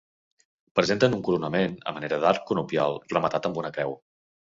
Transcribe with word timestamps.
Presenten 0.79 1.17
un 1.17 1.21
coronament 1.27 1.77
a 1.91 1.95
manera 1.99 2.21
d'arc 2.25 2.51
conopial 2.51 3.01
rematat 3.15 3.51
amb 3.51 3.65
una 3.65 3.77
creu. 3.79 3.99